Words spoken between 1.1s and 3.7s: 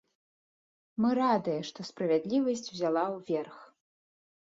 радыя, што справядлівасць узяла верх.